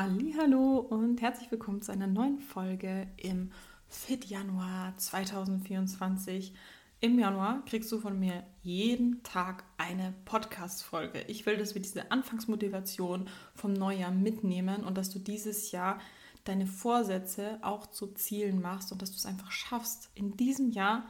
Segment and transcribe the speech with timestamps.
[0.00, 3.50] Hallo und herzlich willkommen zu einer neuen Folge im
[3.88, 6.54] Fit Januar 2024.
[7.00, 11.22] Im Januar kriegst du von mir jeden Tag eine Podcast-Folge.
[11.26, 15.98] Ich will, dass wir diese Anfangsmotivation vom Neujahr mitnehmen und dass du dieses Jahr
[16.44, 21.06] deine Vorsätze auch zu Zielen machst und dass du es einfach schaffst, in diesem Jahr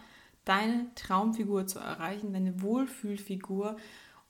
[0.46, 3.76] deine Traumfigur zu erreichen, deine Wohlfühlfigur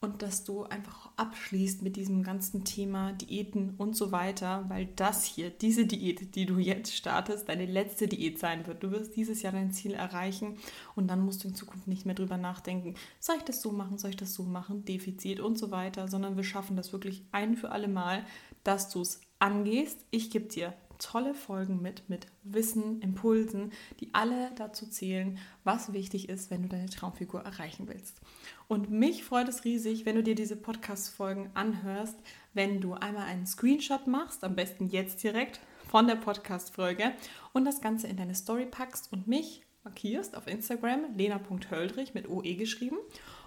[0.01, 5.25] und dass du einfach abschließt mit diesem ganzen Thema Diäten und so weiter, weil das
[5.25, 8.83] hier, diese Diät, die du jetzt startest, deine letzte Diät sein wird.
[8.83, 10.57] Du wirst dieses Jahr dein Ziel erreichen
[10.95, 13.98] und dann musst du in Zukunft nicht mehr drüber nachdenken, soll ich das so machen,
[13.98, 17.57] soll ich das so machen, Defizit und so weiter, sondern wir schaffen das wirklich ein
[17.57, 18.24] für alle Mal,
[18.62, 20.05] dass du es angehst.
[20.10, 26.29] Ich gebe dir tolle Folgen mit, mit Wissen, Impulsen, die alle dazu zählen, was wichtig
[26.29, 28.21] ist, wenn du deine Traumfigur erreichen willst.
[28.66, 32.16] Und mich freut es riesig, wenn du dir diese Podcast-Folgen anhörst,
[32.55, 37.12] wenn du einmal einen Screenshot machst, am besten jetzt direkt von der Podcast-Folge
[37.52, 42.54] und das Ganze in deine Story packst und mich markierst auf Instagram, lena.höldrich mit OE
[42.57, 42.99] geschrieben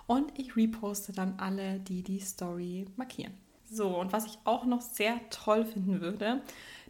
[0.07, 3.33] und ich reposte dann alle, die die Story markieren.
[3.69, 6.41] So, und was ich auch noch sehr toll finden würde,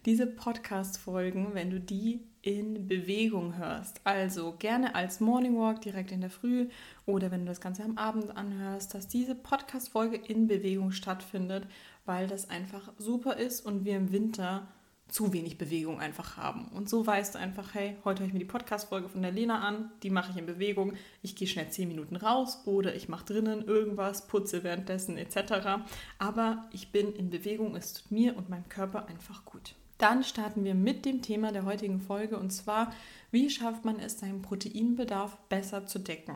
[0.06, 4.02] diese Podcast-Folgen, wenn du die in Bewegung hörst.
[4.04, 6.70] Also gerne als Morning Walk direkt in der Früh
[7.06, 11.68] oder wenn du das Ganze am Abend anhörst, dass diese Podcast-Folge in Bewegung stattfindet,
[12.06, 14.68] weil das einfach super ist und wir im Winter
[15.08, 16.70] zu wenig Bewegung einfach haben.
[16.70, 19.60] Und so weißt du einfach, hey, heute höre ich mir die Podcast-Folge von der Lena
[19.60, 23.26] an, die mache ich in Bewegung, ich gehe schnell 10 Minuten raus oder ich mache
[23.26, 25.84] drinnen irgendwas, putze währenddessen etc.
[26.18, 29.76] Aber ich bin in Bewegung, es tut mir und meinem Körper einfach gut.
[30.02, 32.92] Dann starten wir mit dem Thema der heutigen Folge und zwar,
[33.30, 36.34] wie schafft man es, seinen Proteinbedarf besser zu decken?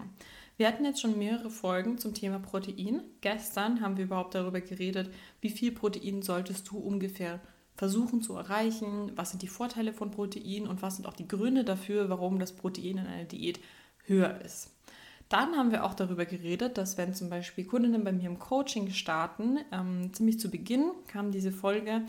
[0.56, 3.02] Wir hatten jetzt schon mehrere Folgen zum Thema Protein.
[3.22, 5.10] Gestern haben wir überhaupt darüber geredet,
[5.42, 7.40] wie viel Protein solltest du ungefähr
[7.76, 11.64] versuchen zu erreichen, was sind die Vorteile von Protein und was sind auch die Gründe
[11.64, 13.60] dafür, warum das Protein in einer Diät
[14.04, 14.76] höher ist.
[15.36, 18.90] Dann haben wir auch darüber geredet, dass wenn zum Beispiel Kundinnen bei mir im Coaching
[18.91, 22.03] starten, ähm, ziemlich zu Beginn kam diese Folge,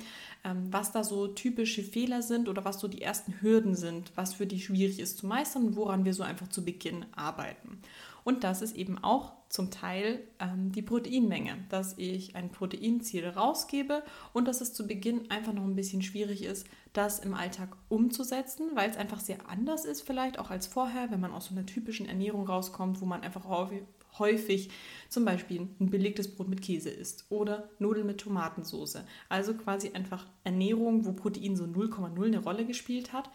[0.44, 4.34] ähm, was da so typische Fehler sind oder was so die ersten Hürden sind, was
[4.34, 7.80] für die schwierig ist zu meistern woran wir so einfach zu Beginn arbeiten.
[8.26, 14.02] Und das ist eben auch zum Teil ähm, die Proteinmenge, dass ich ein Proteinziel rausgebe
[14.32, 18.70] und dass es zu Beginn einfach noch ein bisschen schwierig ist, das im Alltag umzusetzen,
[18.74, 21.66] weil es einfach sehr anders ist vielleicht auch als vorher, wenn man aus so einer
[21.66, 23.84] typischen Ernährung rauskommt, wo man einfach häufig,
[24.18, 24.70] häufig
[25.08, 29.04] zum Beispiel ein belegtes Brot mit Käse isst oder Nudeln mit Tomatensauce.
[29.28, 33.30] Also quasi einfach Ernährung, wo Protein so 0,0 eine Rolle gespielt hat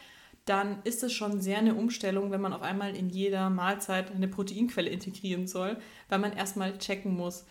[0.45, 4.27] dann ist es schon sehr eine Umstellung, wenn man auf einmal in jeder Mahlzeit eine
[4.27, 5.77] Proteinquelle integrieren soll,
[6.09, 7.45] weil man erstmal checken muss,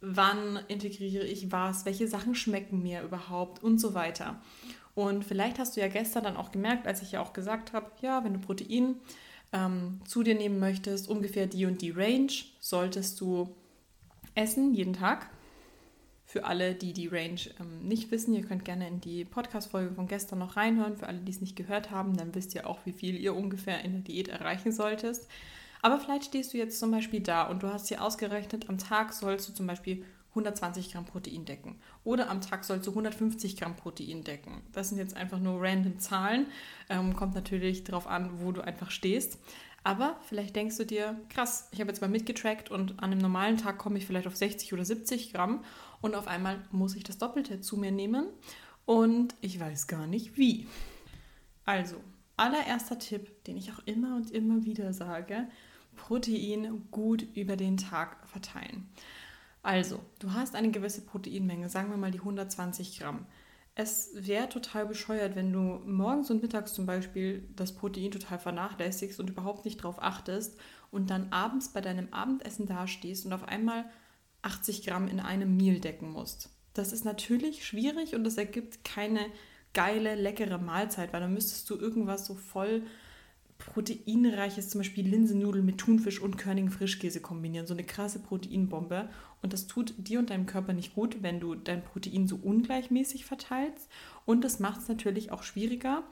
[0.00, 4.40] wann integriere ich was, welche Sachen schmecken mir überhaupt und so weiter.
[4.94, 7.90] Und vielleicht hast du ja gestern dann auch gemerkt, als ich ja auch gesagt habe,
[8.00, 8.96] ja, wenn du Protein
[9.52, 13.54] ähm, zu dir nehmen möchtest, ungefähr die und die Range solltest du
[14.34, 15.30] essen jeden Tag.
[16.30, 20.08] Für alle, die die Range ähm, nicht wissen, ihr könnt gerne in die Podcast-Folge von
[20.08, 20.98] gestern noch reinhören.
[20.98, 23.82] Für alle, die es nicht gehört haben, dann wisst ihr auch, wie viel ihr ungefähr
[23.82, 25.26] in der Diät erreichen solltest.
[25.80, 29.14] Aber vielleicht stehst du jetzt zum Beispiel da und du hast hier ausgerechnet, am Tag
[29.14, 31.76] sollst du zum Beispiel 120 Gramm Protein decken.
[32.04, 34.60] Oder am Tag sollst du 150 Gramm Protein decken.
[34.72, 36.44] Das sind jetzt einfach nur random Zahlen.
[36.90, 39.38] Ähm, kommt natürlich darauf an, wo du einfach stehst.
[39.82, 43.56] Aber vielleicht denkst du dir, krass, ich habe jetzt mal mitgetrackt und an einem normalen
[43.56, 45.64] Tag komme ich vielleicht auf 60 oder 70 Gramm
[46.00, 48.26] und auf einmal muss ich das Doppelte zu mir nehmen
[48.84, 50.66] und ich weiß gar nicht wie.
[51.64, 51.96] Also,
[52.36, 55.48] allererster Tipp, den ich auch immer und immer wieder sage,
[55.96, 58.88] Protein gut über den Tag verteilen.
[59.62, 63.26] Also, du hast eine gewisse Proteinmenge, sagen wir mal die 120 Gramm.
[63.74, 69.20] Es wäre total bescheuert, wenn du morgens und mittags zum Beispiel das Protein total vernachlässigst
[69.20, 70.58] und überhaupt nicht drauf achtest
[70.90, 73.84] und dann abends bei deinem Abendessen dastehst und auf einmal
[74.42, 76.50] 80 Gramm in einem Meal decken musst.
[76.74, 79.26] Das ist natürlich schwierig und das ergibt keine
[79.74, 82.82] geile, leckere Mahlzeit, weil dann müsstest du irgendwas so voll
[83.58, 87.66] proteinreiches, zum Beispiel Linsennudeln mit Thunfisch und körnigen Frischkäse kombinieren.
[87.66, 89.08] So eine krasse Proteinbombe.
[89.42, 93.24] Und das tut dir und deinem Körper nicht gut, wenn du dein Protein so ungleichmäßig
[93.24, 93.88] verteilst.
[94.24, 96.04] Und das macht es natürlich auch schwieriger.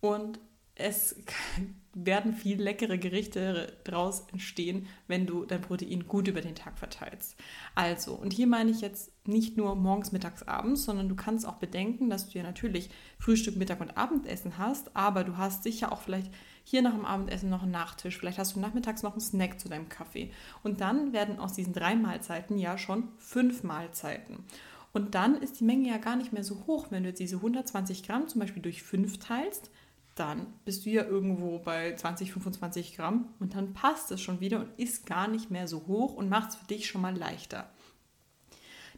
[0.00, 0.38] Und
[0.76, 1.16] es
[1.98, 7.36] werden viel leckere Gerichte daraus entstehen, wenn du dein Protein gut über den Tag verteilst.
[7.74, 11.54] Also, und hier meine ich jetzt nicht nur morgens, mittags, abends, sondern du kannst auch
[11.54, 16.02] bedenken, dass du ja natürlich Frühstück, Mittag und Abendessen hast, aber du hast sicher auch
[16.02, 16.30] vielleicht
[16.64, 19.70] hier nach dem Abendessen noch einen Nachtisch, vielleicht hast du nachmittags noch einen Snack zu
[19.70, 20.30] deinem Kaffee.
[20.62, 24.44] Und dann werden aus diesen drei Mahlzeiten ja schon fünf Mahlzeiten.
[24.92, 26.86] Und dann ist die Menge ja gar nicht mehr so hoch.
[26.90, 29.70] Wenn du jetzt diese 120 Gramm zum Beispiel durch 5 teilst,
[30.16, 34.60] dann bist du ja irgendwo bei 20, 25 Gramm und dann passt es schon wieder
[34.60, 37.70] und ist gar nicht mehr so hoch und macht es für dich schon mal leichter.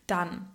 [0.06, 0.48] Dann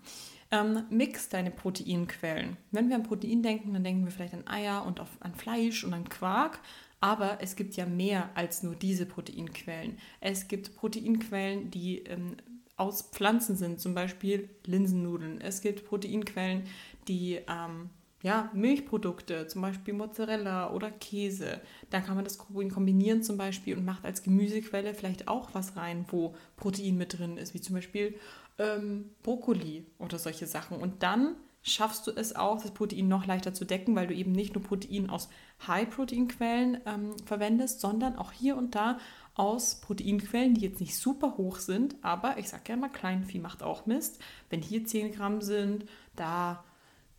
[0.51, 2.57] ähm, mix deine Proteinquellen.
[2.71, 5.83] Wenn wir an Protein denken, dann denken wir vielleicht an Eier und auf, an Fleisch
[5.83, 6.59] und an Quark.
[7.01, 9.97] Aber es gibt ja mehr als nur diese Proteinquellen.
[10.21, 12.37] Es gibt Proteinquellen, die ähm,
[12.77, 15.41] aus Pflanzen sind, zum Beispiel Linsennudeln.
[15.41, 16.63] Es gibt Proteinquellen,
[17.09, 17.89] die ähm,
[18.23, 21.59] ja, Milchprodukte, zum Beispiel Mozzarella oder Käse.
[21.89, 26.05] Da kann man das kombinieren zum Beispiel und macht als Gemüsequelle vielleicht auch was rein,
[26.07, 28.15] wo Protein mit drin ist, wie zum Beispiel
[28.57, 30.77] ähm, Brokkoli oder solche Sachen.
[30.77, 34.31] Und dann schaffst du es auch, das Protein noch leichter zu decken, weil du eben
[34.31, 35.27] nicht nur Protein aus
[35.67, 38.99] High-Protein-Quellen ähm, verwendest, sondern auch hier und da
[39.35, 43.63] aus Proteinquellen, die jetzt nicht super hoch sind, aber ich sage ja immer, Kleinvieh macht
[43.63, 44.21] auch Mist.
[44.49, 45.85] Wenn hier 10 Gramm sind,
[46.15, 46.63] da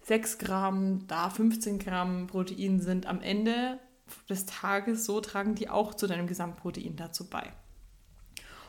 [0.05, 3.79] 6 Gramm, da 15 Gramm Protein sind am Ende
[4.29, 7.53] des Tages, so tragen die auch zu deinem Gesamtprotein dazu bei.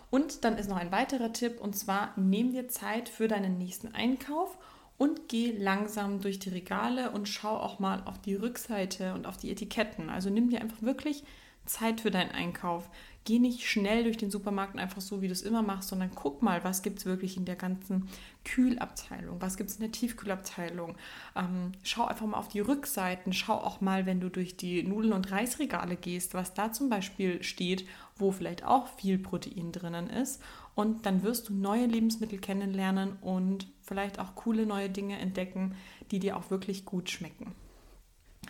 [0.09, 3.93] Und dann ist noch ein weiterer Tipp und zwar nimm dir Zeit für deinen nächsten
[3.93, 4.57] Einkauf
[4.97, 9.35] und geh langsam durch die Regale und schau auch mal auf die Rückseite und auf
[9.35, 10.09] die Etiketten.
[10.09, 11.25] Also nimm dir einfach wirklich
[11.65, 12.89] Zeit für deinen Einkauf.
[13.27, 16.44] Geh nicht schnell durch den Supermarkt einfach so, wie du es immer machst, sondern guck
[16.44, 18.07] mal, was gibt es wirklich in der ganzen
[18.44, 20.95] Kühlabteilung, was gibt es in der Tiefkühlabteilung.
[21.36, 25.13] Ähm, schau einfach mal auf die Rückseiten, schau auch mal, wenn du durch die Nudeln-
[25.13, 30.39] und Reisregale gehst, was da zum Beispiel steht, wo vielleicht auch viel Protein drinnen ist.
[30.75, 35.74] Und dann wirst du neue Lebensmittel kennenlernen und vielleicht auch coole neue Dinge entdecken,
[36.12, 37.56] die dir auch wirklich gut schmecken.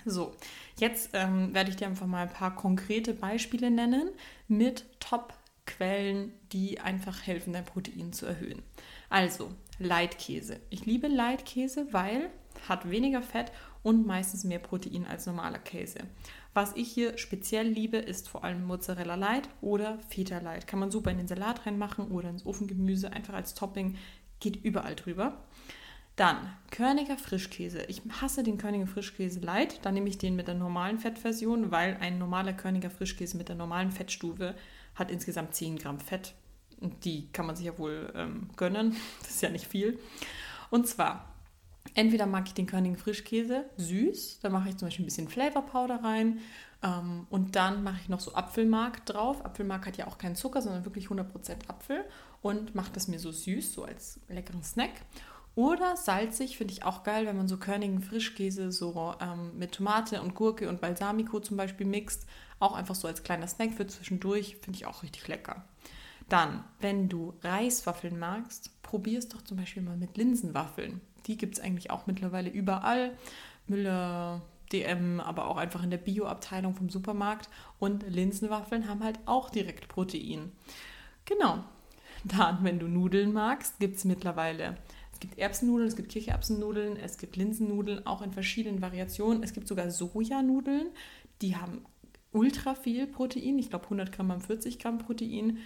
[0.06, 0.36] So,
[0.78, 4.10] jetzt ähm, werde ich dir einfach mal ein paar konkrete Beispiele nennen
[4.48, 8.62] mit Top-Quellen, die einfach helfen, dein Protein zu erhöhen.
[9.10, 10.60] Also, Leitkäse.
[10.70, 12.30] Ich liebe Leitkäse, weil
[12.70, 13.52] hat weniger Fett
[13.84, 16.00] und meistens mehr Protein als normaler Käse.
[16.54, 20.68] Was ich hier speziell liebe, ist vor allem Mozzarella Light oder Feta Light.
[20.68, 23.98] Kann man super in den Salat reinmachen oder ins Ofengemüse, einfach als Topping.
[24.40, 25.44] Geht überall drüber.
[26.16, 26.38] Dann
[26.72, 27.84] Körniger Frischkäse.
[27.84, 29.86] Ich hasse den Körniger Frischkäse Light.
[29.86, 33.56] Dann nehme ich den mit der normalen Fettversion, weil ein normaler Körniger Frischkäse mit der
[33.56, 34.56] normalen Fettstufe
[34.96, 36.34] hat insgesamt 10 Gramm Fett.
[36.80, 38.96] Und die kann man sich ja wohl ähm, gönnen.
[39.22, 40.00] Das ist ja nicht viel.
[40.70, 41.34] Und zwar,
[41.96, 44.40] entweder mag ich den Körniger Frischkäse süß.
[44.42, 46.40] Da mache ich zum Beispiel ein bisschen Flavor Powder rein.
[46.82, 49.44] Ähm, und dann mache ich noch so Apfelmark drauf.
[49.44, 52.06] Apfelmark hat ja auch keinen Zucker, sondern wirklich 100% Apfel.
[52.42, 54.92] Und mache das mir so süß, so als leckeren Snack.
[55.56, 60.22] Oder salzig finde ich auch geil, wenn man so körnigen Frischkäse so ähm, mit Tomate
[60.22, 62.28] und Gurke und Balsamico zum Beispiel mixt.
[62.60, 65.64] Auch einfach so als kleiner Snack für zwischendurch, finde ich auch richtig lecker.
[66.28, 71.00] Dann, wenn du Reiswaffeln magst, probier es doch zum Beispiel mal mit Linsenwaffeln.
[71.28, 73.16] Die gibt es eigentlich auch mittlerweile überall.
[73.68, 74.42] Müller,
[74.72, 77.50] DM, aber auch einfach in der Bio-Abteilung vom Supermarkt.
[77.80, 80.52] Und Linsenwaffeln haben halt auch direkt Protein.
[81.24, 81.64] Genau.
[82.24, 84.78] Dann, wenn du Nudeln magst, gibt es mittlerweile
[85.28, 89.44] gibt Erbsennudeln, es gibt Kichererbsennudeln, es gibt Linsennudeln, auch in verschiedenen Variationen.
[89.44, 90.88] Es gibt sogar Sojanudeln,
[91.42, 91.86] die haben
[92.32, 93.58] ultra viel Protein.
[93.60, 95.60] Ich glaube, 100 Gramm haben 40 Gramm Protein.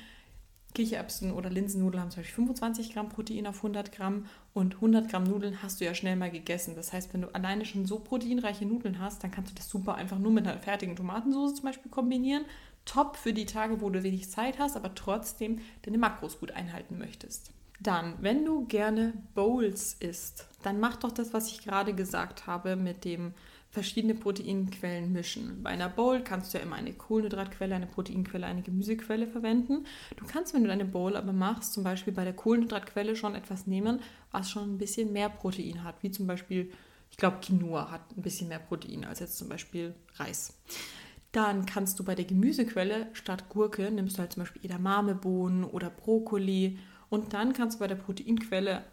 [0.75, 5.23] Kichererbsen oder Linsennudeln haben zum Beispiel 25 Gramm Protein auf 100 Gramm und 100 Gramm
[5.23, 6.75] Nudeln hast du ja schnell mal gegessen.
[6.75, 9.95] Das heißt, wenn du alleine schon so proteinreiche Nudeln hast, dann kannst du das super
[9.95, 12.45] einfach nur mit einer fertigen Tomatensauce zum Beispiel kombinieren.
[12.85, 16.99] Top für die Tage, wo du wenig Zeit hast, aber trotzdem deine Makros gut einhalten
[16.99, 17.51] möchtest.
[17.81, 22.75] Dann, wenn du gerne Bowls isst, dann mach doch das, was ich gerade gesagt habe,
[22.75, 23.33] mit dem
[23.71, 25.61] verschiedene Proteinquellen mischen.
[25.63, 29.85] Bei einer Bowl kannst du ja immer eine Kohlenhydratquelle, eine Proteinquelle, eine Gemüsequelle verwenden.
[30.17, 33.67] Du kannst, wenn du deine Bowl aber machst, zum Beispiel bei der Kohlenhydratquelle schon etwas
[33.67, 36.71] nehmen, was schon ein bisschen mehr Protein hat, wie zum Beispiel,
[37.11, 40.57] ich glaube, Quinoa hat ein bisschen mehr Protein als jetzt zum Beispiel Reis.
[41.31, 45.91] Dann kannst du bei der Gemüsequelle statt Gurke nimmst du halt zum Beispiel Edamamebohnen oder
[45.91, 46.79] Brokkoli
[47.09, 48.83] und dann kannst du bei der Proteinquelle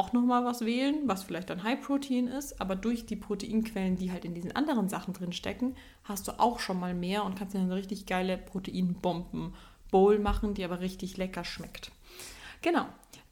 [0.00, 4.10] auch nochmal was wählen, was vielleicht dann High Protein ist, aber durch die Proteinquellen, die
[4.10, 5.74] halt in diesen anderen Sachen drin stecken,
[6.04, 10.64] hast du auch schon mal mehr und kannst dir eine richtig geile Proteinbomben-Bowl machen, die
[10.64, 11.92] aber richtig lecker schmeckt.
[12.62, 12.86] Genau.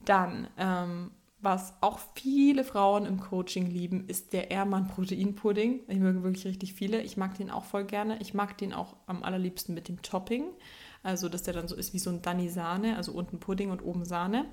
[0.04, 5.80] Dann, ähm, was auch viele Frauen im Coaching lieben, ist der Ehrmann Proteinpudding.
[5.88, 7.00] Ich möge wirklich richtig viele.
[7.00, 8.18] Ich mag den auch voll gerne.
[8.20, 10.44] Ich mag den auch am allerliebsten mit dem Topping.
[11.02, 13.82] Also, dass der dann so ist wie so ein Danny Sahne, also unten Pudding und
[13.82, 14.46] oben Sahne.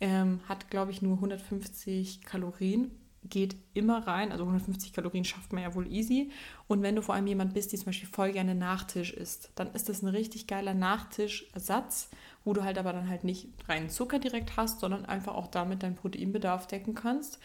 [0.00, 2.90] Ähm, hat, glaube ich, nur 150 Kalorien.
[3.24, 4.30] geht immer rein.
[4.30, 6.30] Also 150 Kalorien schafft man ja wohl easy.
[6.68, 9.72] Und wenn du vor allem jemand bist, die zum Beispiel voll gerne Nachtisch isst, dann
[9.72, 12.10] ist das ein richtig geiler Nachtischersatz,
[12.44, 15.82] wo du halt aber dann halt nicht reinen Zucker direkt hast, sondern einfach auch damit
[15.82, 17.38] deinen Proteinbedarf decken kannst.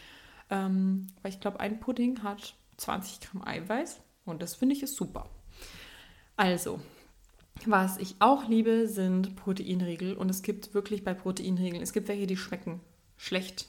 [0.48, 4.96] Ähm, weil ich glaube, ein Pudding hat 20 Gramm Eiweiß und das finde ich ist
[4.96, 5.28] super.
[6.36, 6.80] Also,
[7.66, 10.14] was ich auch liebe, sind Proteinriegel.
[10.14, 12.80] Und es gibt wirklich bei Proteinriegeln, es gibt welche, die schmecken
[13.16, 13.66] schlecht,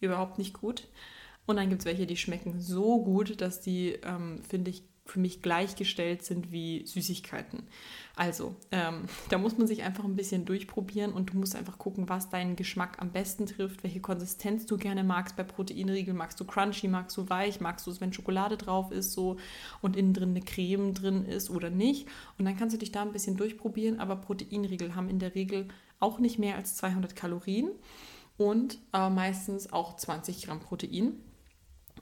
[0.00, 0.88] überhaupt nicht gut.
[1.46, 5.20] Und dann gibt es welche, die schmecken so gut, dass die, ähm, finde ich, für
[5.20, 7.64] mich gleichgestellt sind wie Süßigkeiten.
[8.16, 12.08] Also, ähm, da muss man sich einfach ein bisschen durchprobieren und du musst einfach gucken,
[12.08, 16.16] was deinen Geschmack am besten trifft, welche Konsistenz du gerne magst bei Proteinriegeln.
[16.16, 19.36] Magst du crunchy, magst du weich, magst du es, wenn Schokolade drauf ist so
[19.82, 22.08] und innen drin eine Creme drin ist oder nicht.
[22.38, 25.68] Und dann kannst du dich da ein bisschen durchprobieren, aber Proteinriegel haben in der Regel
[26.00, 27.70] auch nicht mehr als 200 Kalorien
[28.36, 31.20] und äh, meistens auch 20 Gramm Protein.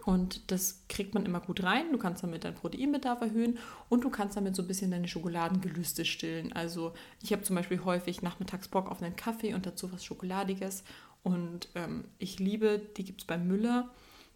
[0.04, 1.92] Und das kriegt man immer gut rein.
[1.92, 6.04] Du kannst damit deinen Proteinbedarf erhöhen und du kannst damit so ein bisschen deine Schokoladengelüste
[6.04, 6.52] stillen.
[6.52, 6.92] Also
[7.22, 10.82] ich habe zum Beispiel häufig nachmittags Bock auf einen Kaffee und dazu was Schokoladiges.
[11.22, 13.90] Und ähm, ich liebe, die gibt es bei Müller,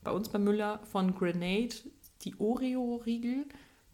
[0.05, 1.75] bei uns bei Müller von Grenade,
[2.23, 3.47] die Oreo-Riegel.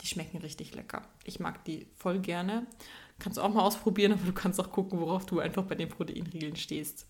[0.03, 1.03] Die schmecken richtig lecker.
[1.25, 2.67] Ich mag die voll gerne.
[3.19, 5.89] Kannst du auch mal ausprobieren, aber du kannst auch gucken, worauf du einfach bei den
[5.89, 7.07] Proteinriegeln stehst.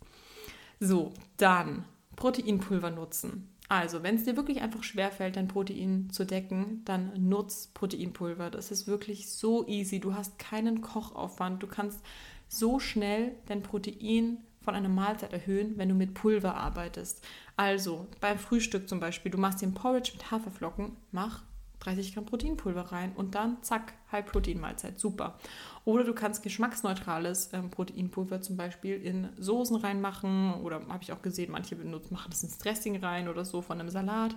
[0.78, 1.85] So, dann
[2.16, 3.49] Proteinpulver nutzen.
[3.73, 8.50] Also, wenn es dir wirklich einfach schwerfällt, dein Protein zu decken, dann nutz Proteinpulver.
[8.50, 9.99] Das ist wirklich so easy.
[9.99, 11.62] Du hast keinen Kochaufwand.
[11.62, 12.05] Du kannst
[12.49, 17.26] so schnell dein Protein von einer Mahlzeit erhöhen, wenn du mit Pulver arbeitest.
[17.57, 21.43] Also beim Frühstück zum Beispiel, du machst den Porridge mit Haferflocken, mach
[21.83, 24.99] 30 Gramm Proteinpulver rein und dann zack, High-Protein-Mahlzeit.
[24.99, 25.39] Super.
[25.85, 31.23] Oder du kannst geschmacksneutrales ähm, Proteinpulver zum Beispiel in Soßen reinmachen oder habe ich auch
[31.23, 34.37] gesehen, manche benutzen, machen das ins Dressing rein oder so von einem Salat.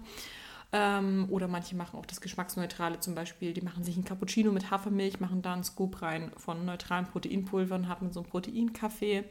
[0.72, 4.72] Ähm, oder manche machen auch das Geschmacksneutrale zum Beispiel, die machen sich ein Cappuccino mit
[4.72, 9.24] Hafermilch, machen da einen Scoop rein von neutralen Proteinpulver und haben so einen Proteinkaffee.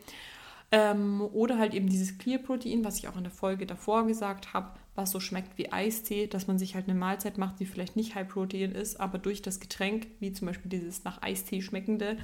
[0.76, 4.70] Ähm, oder halt eben dieses Clear-Protein, was ich auch in der Folge davor gesagt habe,
[4.96, 8.16] was so schmeckt wie Eistee, dass man sich halt eine Mahlzeit macht, die vielleicht nicht
[8.16, 12.16] High-Protein ist, aber durch das Getränk, wie zum Beispiel dieses nach Eistee schmeckende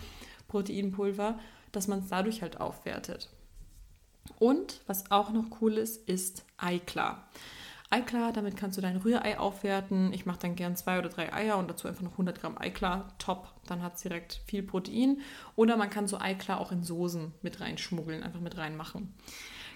[0.49, 1.39] Proteinpulver,
[1.71, 3.29] dass man es dadurch halt aufwertet.
[4.41, 7.29] Und was auch noch cool ist, ist Eiklar.
[7.93, 10.13] Eiklar, damit kannst du dein Rührei aufwerten.
[10.13, 13.09] Ich mache dann gern zwei oder drei Eier und dazu einfach noch 100 Gramm Eiklar.
[13.19, 15.21] Top, dann hat es direkt viel Protein.
[15.57, 19.13] Oder man kann so Eiklar auch in Soßen mit reinschmuggeln, einfach mit reinmachen.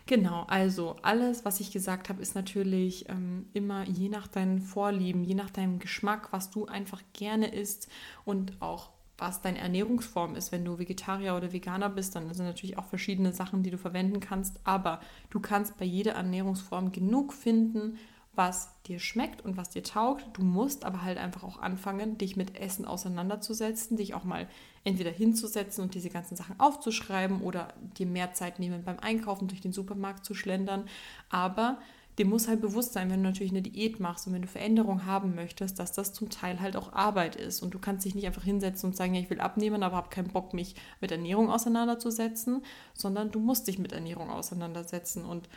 [0.07, 5.25] Genau, also alles, was ich gesagt habe, ist natürlich ähm, immer je nach deinen Vorlieben,
[5.25, 7.89] je nach deinem Geschmack, was du einfach gerne isst
[8.25, 10.53] und auch was deine Ernährungsform ist.
[10.53, 14.21] Wenn du Vegetarier oder Veganer bist, dann sind natürlich auch verschiedene Sachen, die du verwenden
[14.21, 14.61] kannst.
[14.65, 17.99] Aber du kannst bei jeder Ernährungsform genug finden,
[18.37, 20.25] was dir schmeckt und was dir taugt.
[20.37, 24.49] Du musst aber halt einfach auch anfangen, dich mit Essen auseinanderzusetzen, dich auch mal
[24.83, 29.61] entweder hinzusetzen und diese ganzen Sachen aufzuschreiben oder dir mehr Zeit nehmen beim Einkaufen durch
[29.61, 30.89] den Supermarkt zu schlendern.
[31.31, 31.79] Aber
[32.19, 35.05] dem muss halt bewusst sein, wenn du natürlich eine Diät machst und wenn du Veränderung
[35.05, 37.61] haben möchtest, dass das zum Teil halt auch Arbeit ist.
[37.61, 40.11] Und du kannst dich nicht einfach hinsetzen und sagen, ja, ich will abnehmen, aber habe
[40.11, 45.25] keinen Bock, mich mit Ernährung auseinanderzusetzen, sondern du musst dich mit Ernährung auseinandersetzen.
[45.25, 45.49] Und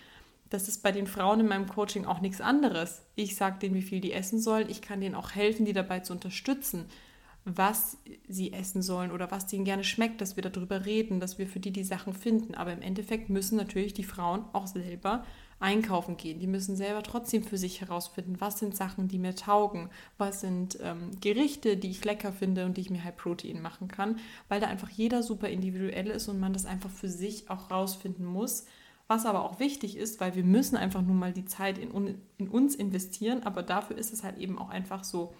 [0.49, 3.03] das ist bei den Frauen in meinem Coaching auch nichts anderes.
[3.15, 4.69] Ich sage denen, wie viel die essen sollen.
[4.69, 6.85] Ich kann denen auch helfen, die dabei zu unterstützen,
[7.45, 7.97] was
[8.27, 11.59] sie essen sollen oder was denen gerne schmeckt, dass wir darüber reden, dass wir für
[11.59, 12.55] die die Sachen finden.
[12.55, 15.23] Aber im Endeffekt müssen natürlich die Frauen auch selber
[15.59, 16.39] einkaufen gehen.
[16.39, 20.77] Die müssen selber trotzdem für sich herausfinden, was sind Sachen, die mir taugen, was sind
[20.81, 24.59] ähm, Gerichte, die ich lecker finde und die ich mir High Protein machen kann, weil
[24.59, 28.65] da einfach jeder super individuell ist und man das einfach für sich auch rausfinden muss.
[29.07, 32.49] Was aber auch wichtig ist, weil wir müssen einfach nur mal die Zeit in, in
[32.49, 35.33] uns investieren, aber dafür ist es halt eben auch einfach so,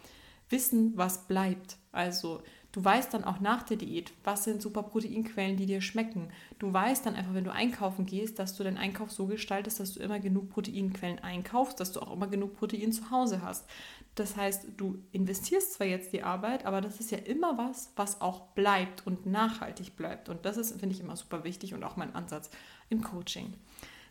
[0.50, 1.78] wissen, was bleibt.
[1.92, 2.42] Also
[2.78, 6.30] Du weißt dann auch nach der Diät, was sind super Proteinquellen, die dir schmecken.
[6.60, 9.96] Du weißt dann einfach, wenn du einkaufen gehst, dass du deinen Einkauf so gestaltest, dass
[9.96, 13.68] du immer genug Proteinquellen einkaufst, dass du auch immer genug Protein zu Hause hast.
[14.14, 18.22] Das heißt, du investierst zwar jetzt die Arbeit, aber das ist ja immer was, was
[18.22, 20.30] auch bleibt und nachhaltig bleibt.
[20.30, 22.52] Und das ist, finde ich, immer super wichtig und auch mein Ansatz
[22.90, 23.56] im Coaching.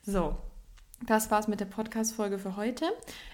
[0.03, 0.37] So,
[1.05, 2.87] das war's mit der Podcast-Folge für heute.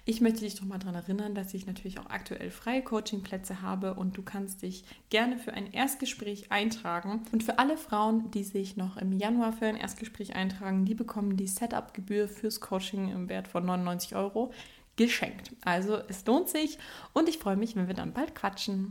[0.04, 3.94] Ich möchte dich doch mal daran erinnern, dass ich natürlich auch aktuell freie Coachingplätze habe
[3.94, 7.22] und du kannst dich gerne für ein Erstgespräch eintragen.
[7.30, 11.36] Und für alle Frauen, die sich noch im Januar für ein Erstgespräch eintragen, die bekommen
[11.36, 14.52] die Setup-Gebühr fürs Coaching im Wert von 99 Euro
[14.96, 15.52] geschenkt.
[15.64, 16.78] Also es lohnt sich
[17.12, 18.90] und ich freue mich, wenn wir dann bald quatschen.